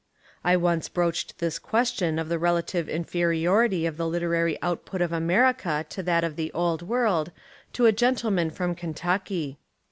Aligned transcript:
I 0.43 0.57
once 0.57 0.89
broached 0.89 1.37
this 1.37 1.59
question 1.59 2.17
of 2.17 2.27
the 2.27 2.39
relative 2.39 2.89
inferiority 2.89 3.85
of 3.85 3.97
the 3.97 4.07
literary 4.07 4.59
output 4.63 4.99
of 4.99 5.11
America 5.11 5.85
to 5.89 6.01
that 6.01 6.23
of 6.23 6.37
the 6.37 6.51
old 6.53 6.81
world 6.81 7.31
to 7.73 7.85
a 7.85 7.91
gentleman 7.91 8.49
from 8.49 8.73
Kentucky. 8.73 9.59